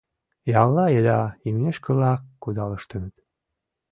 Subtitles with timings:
[0.61, 3.15] Ялла еда имнешке-влак кудалыштыныт.